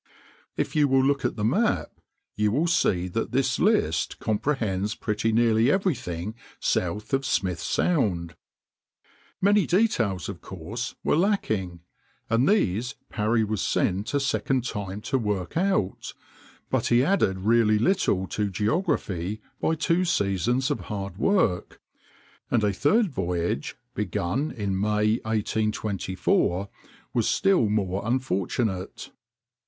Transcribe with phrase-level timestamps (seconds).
[0.57, 1.91] If you will look at the map
[2.35, 8.35] you will see that this list comprehends pretty nearly everything south of Smith Sound.
[9.43, 11.81] Many details of course were lacking,
[12.31, 16.15] and these Parry was sent a second time to work out,
[16.71, 21.79] but he added really little to geography by two seasons of hard work;
[22.49, 26.69] and a third voyage, begun in May, 1824,
[27.13, 29.11] was still more unfortunate.